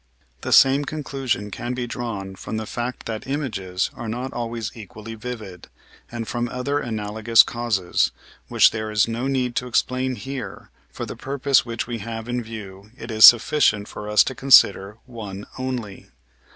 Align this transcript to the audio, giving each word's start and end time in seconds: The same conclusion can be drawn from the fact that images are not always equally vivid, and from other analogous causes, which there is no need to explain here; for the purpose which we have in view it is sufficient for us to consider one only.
The 0.41 0.51
same 0.51 0.83
conclusion 0.83 1.51
can 1.51 1.75
be 1.75 1.85
drawn 1.85 2.33
from 2.35 2.57
the 2.57 2.65
fact 2.65 3.05
that 3.05 3.27
images 3.27 3.91
are 3.93 4.09
not 4.09 4.33
always 4.33 4.71
equally 4.73 5.13
vivid, 5.13 5.67
and 6.11 6.27
from 6.27 6.49
other 6.49 6.79
analogous 6.79 7.43
causes, 7.43 8.11
which 8.47 8.71
there 8.71 8.89
is 8.89 9.07
no 9.07 9.27
need 9.27 9.55
to 9.57 9.67
explain 9.67 10.15
here; 10.15 10.71
for 10.89 11.05
the 11.05 11.15
purpose 11.15 11.67
which 11.67 11.85
we 11.85 11.99
have 11.99 12.27
in 12.27 12.41
view 12.41 12.89
it 12.97 13.11
is 13.11 13.25
sufficient 13.25 13.87
for 13.87 14.09
us 14.09 14.23
to 14.23 14.33
consider 14.33 14.97
one 15.05 15.45
only. 15.59 16.09